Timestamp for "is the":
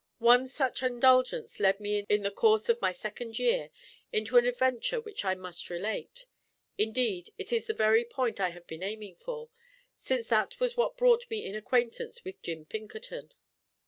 7.53-7.75